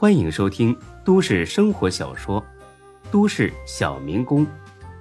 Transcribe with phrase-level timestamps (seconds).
[0.00, 0.74] 欢迎收听
[1.04, 2.40] 都市生活小说
[3.10, 4.46] 《都市小民工》，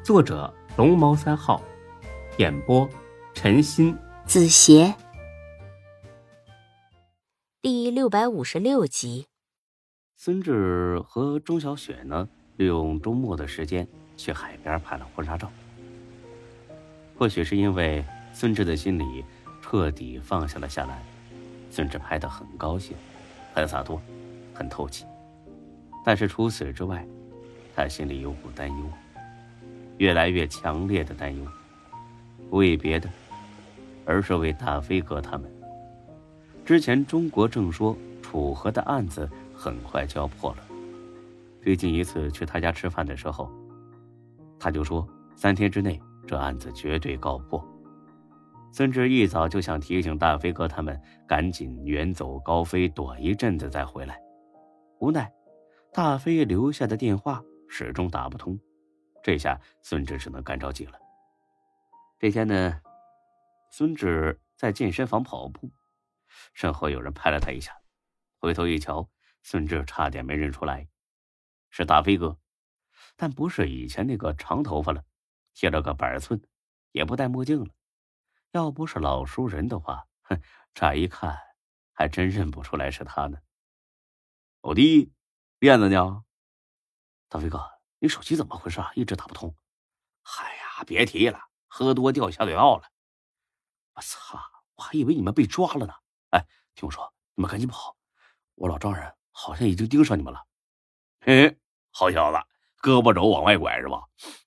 [0.03, 1.63] 作者龙猫三号，
[2.35, 2.85] 演播
[3.33, 4.93] 陈鑫、子邪，
[7.61, 9.27] 第六百五十六集。
[10.17, 12.27] 孙志和钟小雪呢，
[12.57, 13.87] 利用周末的时间
[14.17, 15.49] 去海边拍了婚纱照。
[17.17, 18.03] 或许是因为
[18.33, 19.23] 孙志的心里
[19.61, 21.01] 彻底放下了下来，
[21.71, 22.97] 孙志拍的很高兴，
[23.53, 24.01] 很洒脱。
[24.59, 25.05] 很透气，
[26.03, 27.07] 但是除此之外，
[27.73, 28.89] 他心里有股担忧，
[29.99, 31.45] 越来越强烈的担忧，
[32.49, 33.09] 不为别的，
[34.05, 35.49] 而是为大飞哥他们。
[36.65, 40.57] 之前中国正说楚河的案子很快就要破了，
[41.63, 43.49] 最近一次去他家吃饭的时候，
[44.59, 45.97] 他就说三天之内
[46.27, 47.65] 这案子绝对告破。
[48.73, 54.19] 孙志一早就想提醒大飞哥他们赶紧远走高飞，躲一阵子再回来。
[54.99, 55.33] 无奈，
[55.93, 58.59] 大飞留下的电话始终打不通，
[59.23, 60.99] 这下孙志只能干着急了。
[62.17, 62.81] 这天呢，
[63.71, 65.71] 孙志在健身房跑步，
[66.53, 67.73] 身后有人拍了他一下，
[68.39, 69.09] 回头一瞧，
[69.41, 70.89] 孙志差点没认出来，
[71.69, 72.37] 是大飞哥，
[73.15, 75.03] 但不是以前那个长头发了，
[75.53, 76.41] 贴了个板寸，
[76.91, 77.69] 也不戴墨镜了。
[78.51, 80.41] 要不是老熟人的话，哼，
[80.73, 81.37] 乍一看
[81.93, 83.37] 还真认不出来是他呢。
[84.61, 85.13] 老弟，
[85.59, 86.25] 链子呢？
[87.29, 87.65] 大飞哥，
[87.99, 88.91] 你手机怎么回事啊？
[88.93, 89.55] 一直打不通。
[90.21, 92.91] 嗨呀，别提了，喝多掉下水道了。
[93.93, 94.37] 我操！
[94.75, 95.93] 我还以为你们被抓了呢。
[96.31, 97.95] 哎，听我说，你们赶紧跑！
[98.55, 100.45] 我老丈人好像已经盯上你们了。
[101.21, 101.57] 嘿，
[101.91, 102.37] 好小子，
[102.81, 104.03] 胳膊肘往外拐是吧？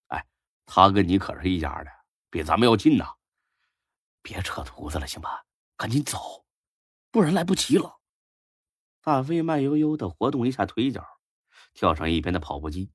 [0.08, 0.26] 哎，
[0.66, 1.90] 他跟你可是一家的，
[2.28, 3.14] 比咱们要近呐。
[4.20, 5.46] 别扯犊子了，行吧？
[5.74, 6.44] 赶紧走，
[7.10, 8.01] 不然来不及了。
[9.02, 11.04] 大飞慢悠悠的活动一下腿脚，
[11.74, 12.88] 跳上一边的跑步机。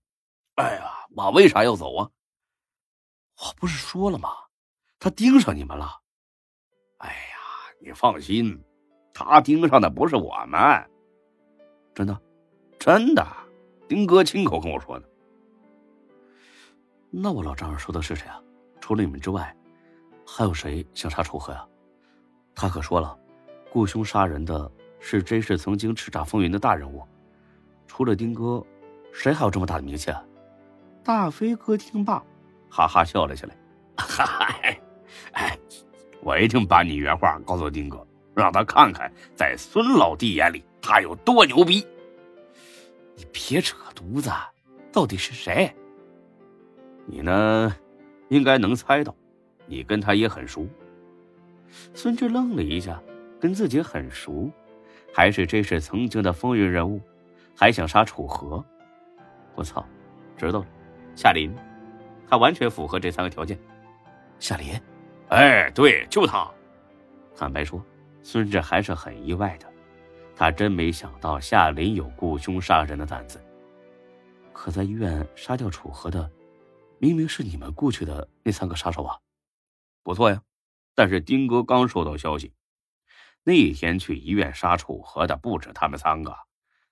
[0.55, 2.09] 哎呀，我为啥要走啊？
[3.39, 4.29] 我不是说了吗？
[4.99, 6.01] 他盯上你们了。
[6.99, 7.37] 哎呀，
[7.81, 8.63] 你放心，
[9.13, 10.89] 他盯上的不是我们。
[11.93, 12.21] 真的，
[12.79, 13.27] 真的，
[13.89, 15.09] 丁哥亲口跟我说的。
[17.09, 18.41] 那我老丈人说的是谁啊？
[18.79, 19.53] 除了你们之外，
[20.25, 21.67] 还有谁想杀楚河呀？
[22.55, 23.19] 他可说了，
[23.69, 24.71] 雇凶杀人的。
[24.99, 27.03] 是真是曾经叱咤风云的大人物，
[27.87, 28.63] 除了丁哥，
[29.11, 30.23] 谁还有这么大的名气啊？
[31.03, 32.21] 大飞哥听罢，
[32.69, 33.55] 哈哈笑了起来。
[33.97, 34.45] 哈哈，
[35.31, 35.57] 哎，
[36.21, 38.05] 我一定把你原话告诉丁哥，
[38.35, 41.85] 让他看看在孙老弟眼里他有多牛逼。
[43.15, 44.29] 你别扯犊子，
[44.91, 45.73] 到底是谁？
[47.05, 47.75] 你呢，
[48.29, 49.15] 应该能猜到，
[49.65, 50.67] 你跟他也很熟。
[51.93, 53.01] 孙志愣了一下，
[53.39, 54.51] 跟自己很熟。
[55.17, 57.01] 还是这是曾经的风云人物，
[57.55, 58.63] 还想杀楚河？
[59.55, 59.83] 我操，
[60.37, 60.67] 知道了，
[61.15, 61.51] 夏林，
[62.29, 63.57] 他完全符合这三个条件。
[64.37, 64.79] 夏林，
[65.29, 66.47] 哎，对，就他。
[67.35, 67.83] 坦白说，
[68.21, 69.65] 孙志还是很意外的，
[70.35, 73.43] 他真没想到夏林有雇凶杀人的胆子。
[74.53, 76.29] 可在医院杀掉楚河的，
[76.99, 79.17] 明明是你们雇去的那三个杀手啊！
[80.03, 80.39] 不错呀，
[80.93, 82.53] 但是丁哥刚收到消息。
[83.47, 86.35] 那天去医院杀楚河的不止他们三个，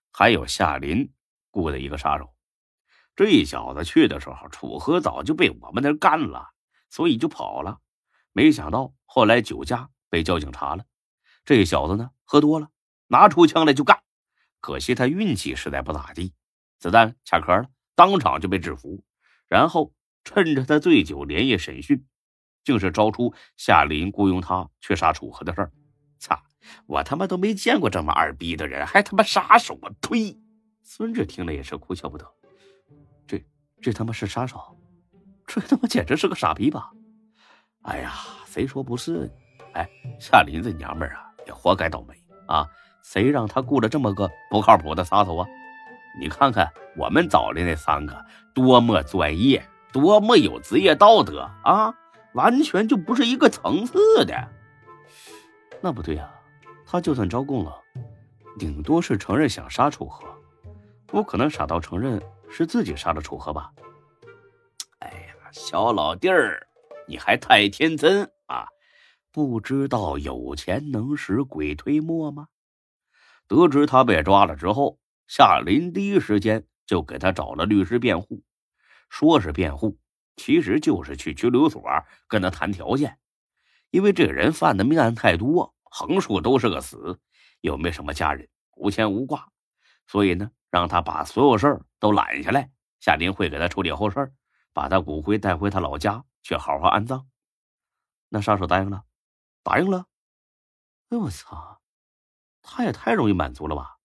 [0.10, 1.12] 还有夏林
[1.52, 2.34] 雇的一个杀手。
[3.14, 6.52] 这小子去的时候，楚河早就被我们那干了，
[6.90, 7.82] 所以就跑了。
[8.32, 10.86] 没想到后来酒驾被交警查了。
[11.44, 12.70] 这小子呢，喝多了，
[13.08, 14.02] 拿出枪来就干。
[14.62, 16.34] 可惜他运气实在不咋地，
[16.80, 19.04] 子弹卡壳了，当场就被制服。
[19.50, 22.08] 然后趁着他醉酒连夜审讯，
[22.64, 25.74] 竟是招出夏林雇佣他去杀楚河的事儿。
[26.86, 29.92] 我他妈都没见过这么二逼的人，还他妈杀手啊！
[30.02, 30.38] 呸！
[30.84, 32.26] 孙志听了也是哭笑不得。
[33.28, 33.44] 这
[33.81, 34.59] 这他妈是杀手？
[35.48, 36.92] 这他妈简直是个傻逼吧！
[37.84, 38.14] 哎呀，
[38.46, 39.31] 谁说不是？
[39.74, 39.88] 哎，
[40.20, 42.16] 夏林这娘们啊，也活该倒霉
[42.48, 42.68] 啊！
[43.03, 45.47] 谁让他雇了这么个不靠谱的杀手啊？
[46.20, 51.94] 你看看我们找的那三个多么专业，多么有职业道德啊！
[52.34, 54.50] 完全就不是一个层次的。
[55.82, 56.29] 那不对啊，
[56.96, 57.78] 他就算招供了，
[58.58, 60.26] 顶多是承认想杀楚河，
[61.06, 63.70] 不可能傻到承认是自己杀了楚河吧？
[65.00, 66.66] 哎呀，小老弟儿，
[67.06, 68.70] 你还太天真啊！
[69.30, 72.47] 不知道有钱能使鬼推磨吗？
[73.46, 78.41] 得知他被抓了之后，夏林第一时间就给他找了律师辩护，
[79.09, 80.00] 说是辩护，
[80.38, 81.84] 其实就是去拘留所
[82.30, 83.18] 跟他谈条件，
[83.90, 85.75] 因为这个人犯的命案太多。
[85.97, 87.18] 横竖都是个死，
[87.62, 88.46] 又没什么家人，
[88.76, 89.47] 无牵无挂，
[90.08, 92.70] 所以呢，让他把所有事儿都揽下来，
[93.00, 94.34] 夏林会给他处理后事，
[94.74, 97.26] 把他骨灰带回他老家去好好安葬。
[98.28, 99.06] 那杀手答应了，
[99.64, 100.06] 答应了。
[101.12, 101.80] 哎，我操，
[102.62, 103.96] 他也太容易满足了吧！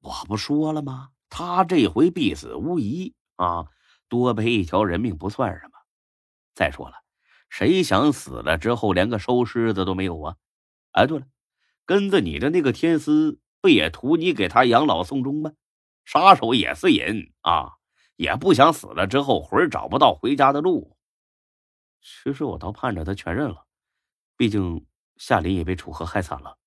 [0.00, 1.10] 我不说了吗？
[1.28, 3.68] 他这回必死无疑啊，
[4.08, 5.78] 多赔一条人命不算什么。
[6.56, 6.96] 再说了，
[7.48, 10.36] 谁想死了之后连个收尸的都没有啊？
[10.92, 11.26] 哎，对了，
[11.84, 15.52] 跟着你的那个天师不也图你给他养老送终吗？
[16.04, 17.74] 杀手也是人啊，
[18.16, 20.96] 也不想死了之后魂找不到回家的路。
[22.00, 23.66] 其实我倒盼着他全认了，
[24.36, 24.86] 毕竟
[25.16, 26.58] 夏林也被楚河害惨了。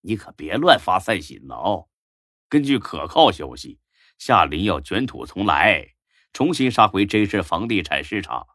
[0.00, 1.88] 你可别乱发散心了哦。
[2.48, 3.78] 根据可靠消息，
[4.18, 5.94] 夏林要卷土重来，
[6.32, 8.48] 重新杀回真市房地产市场。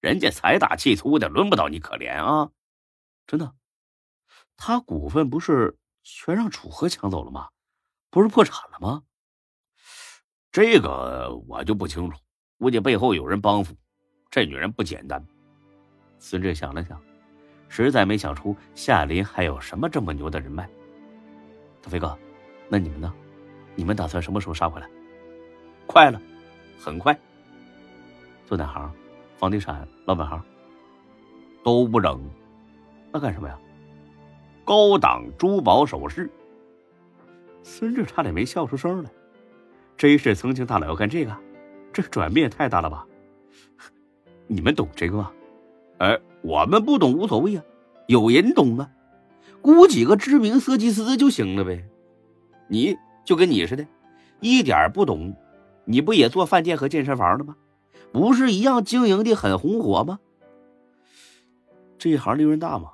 [0.00, 2.50] 人家财大气粗的，轮不到你可怜啊！
[3.26, 3.54] 真的，
[4.56, 7.48] 他股份不是全让楚河抢走了吗？
[8.10, 9.02] 不是破产了吗？
[10.50, 12.18] 这个我就不清楚，
[12.58, 13.74] 估计背后有人帮扶。
[14.30, 15.22] 这女人不简单。
[16.18, 17.00] 孙志想了想，
[17.68, 20.68] 实在没想出夏林还有什么这么牛的人脉。
[21.82, 22.18] 大飞哥，
[22.68, 23.12] 那你们呢？
[23.74, 24.88] 你们打算什么时候杀回来？
[25.86, 26.18] 快了，
[26.78, 27.18] 很快。
[28.46, 28.90] 做哪行？
[29.36, 30.42] 房地产、老本行？
[31.62, 32.18] 都不整。
[33.12, 33.58] 那干什么呀？
[34.66, 36.28] 高档珠宝首饰。
[37.62, 39.10] 孙志差点没笑出声来。
[39.96, 41.34] 真是曾经大佬要干这个，
[41.92, 43.06] 这转变太大了吧？
[44.48, 45.32] 你们懂这个吗？
[45.98, 47.64] 哎，我们不懂无所谓啊，
[48.08, 48.90] 有人懂啊，
[49.62, 51.82] 雇几个知名设计师就行了呗。
[52.68, 52.98] 你。
[53.24, 53.84] 就跟你似的，
[54.38, 55.34] 一点不懂，
[55.84, 57.56] 你不也做饭店和健身房的吗？
[58.12, 60.20] 不是一样经营的很红火吗？
[61.98, 62.92] 这一行利润大吗？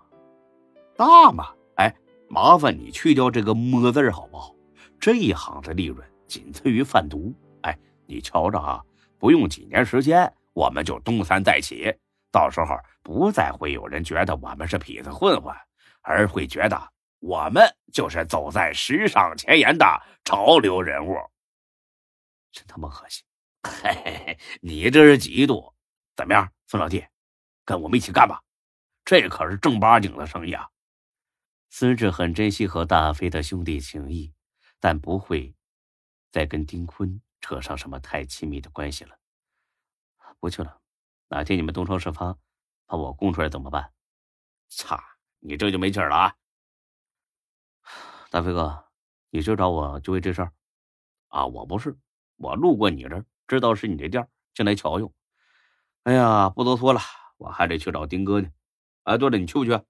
[0.97, 1.51] 大吗？
[2.33, 4.55] 哎，麻烦你去掉这个“摸”字好不好？
[4.99, 7.35] 这一行的利润仅次于贩毒。
[7.63, 8.83] 哎，你瞧着啊，
[9.19, 11.95] 不用几年时间，我们就东山再起。
[12.31, 15.55] 到时候不再会有人觉得我们是痞子混混，
[16.01, 16.93] 而会觉得。
[17.21, 17.63] 我们
[17.93, 19.87] 就是走在时尚前沿的
[20.25, 21.15] 潮流人物，
[22.51, 23.23] 真他妈恶心！
[23.63, 25.73] 嘿嘿嘿，你这是嫉妒？
[26.17, 27.05] 怎么样，孙老弟，
[27.65, 28.43] 跟我们一起干吧？
[29.05, 30.69] 这可是正八经的生意啊！
[31.75, 34.35] 孙志很珍惜和大飞的兄弟情谊，
[34.79, 35.57] 但不会
[36.31, 39.19] 再跟丁坤扯上什么太亲密的关系了。
[40.39, 40.83] 不去了，
[41.29, 42.37] 哪天你们东窗事发，
[42.85, 43.91] 把我供出来怎么办？
[44.69, 45.03] 擦，
[45.39, 46.37] 你这就没气儿了啊！
[48.29, 48.85] 大飞哥，
[49.31, 50.53] 你就找我就为这事儿，
[51.29, 51.99] 啊，我不是，
[52.37, 55.11] 我路过你这儿，知道是你这店，进来瞧瞧。
[56.03, 57.01] 哎呀，不多说了，
[57.39, 58.51] 我还得去找丁哥呢。
[59.05, 59.83] 哎，对了，你去不去？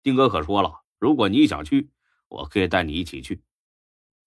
[0.00, 1.90] 丁哥可说了，如果你想去，
[2.28, 3.42] 我可以带你一起去。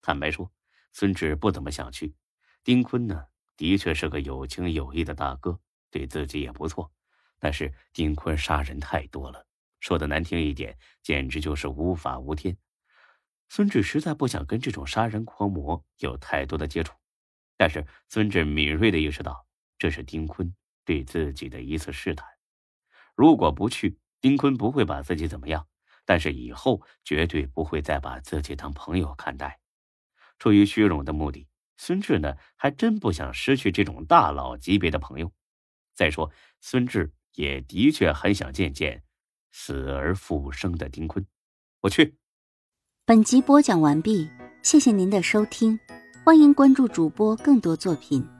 [0.01, 0.51] 坦白说，
[0.93, 2.15] 孙志不怎么想去。
[2.63, 5.59] 丁坤呢，的确是个有情有义的大哥，
[5.89, 6.91] 对自己也不错。
[7.39, 9.45] 但是丁坤杀人太多了，
[9.79, 12.57] 说的难听一点，简直就是无法无天。
[13.49, 16.93] 孙志实在不想跟这种杀人狂魔有太多的接触，
[17.55, 19.47] 但是孙志敏锐的意识到，
[19.77, 20.53] 这是丁坤
[20.83, 22.27] 对自己的一次试探。
[23.15, 25.67] 如果不去，丁坤不会把自己怎么样，
[26.07, 29.59] 但是以后绝对不会再把自己当朋友看待。
[30.39, 35.33] 出于虚荣的目的，孙志呢还真不想失去这种大佬级别的朋友。
[35.93, 39.03] 再说，孙志也的确很想见见
[39.51, 41.25] 死而复生的丁坤。
[41.81, 42.17] 我去。
[43.05, 44.29] 本集播讲完毕，
[44.63, 45.77] 谢谢您的收听，
[46.23, 48.36] 欢迎关注主播更多作品。